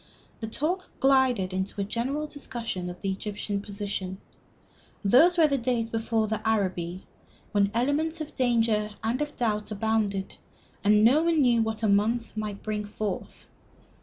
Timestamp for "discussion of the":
2.25-3.11